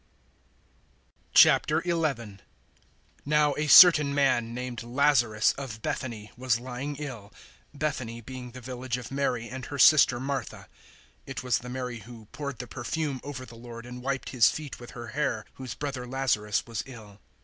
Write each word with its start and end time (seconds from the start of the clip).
011:001 1.35 2.39
Now 3.23 3.53
a 3.55 3.67
certain 3.67 4.15
man, 4.15 4.51
named 4.51 4.81
Lazarus, 4.81 5.53
of 5.59 5.83
Bethany, 5.83 6.31
was 6.35 6.59
lying 6.59 6.95
ill 6.95 7.31
Bethany 7.71 8.19
being 8.19 8.49
the 8.49 8.61
village 8.61 8.97
of 8.97 9.11
Mary 9.11 9.47
and 9.47 9.65
her 9.67 9.77
sister 9.77 10.19
Martha. 10.19 10.61
011:002 11.27 11.27
(It 11.27 11.43
was 11.43 11.59
the 11.59 11.69
Mary 11.69 11.99
who 11.99 12.25
poured 12.31 12.57
the 12.57 12.65
perfume 12.65 13.21
over 13.23 13.45
the 13.45 13.53
Lord 13.55 13.85
and 13.85 14.01
wiped 14.01 14.29
His 14.29 14.49
feet 14.49 14.79
with 14.79 14.89
her 14.97 15.09
hair, 15.09 15.45
whose 15.53 15.75
brother 15.75 16.07
Lazarus 16.07 16.65
was 16.65 16.81
ill.) 16.87 17.19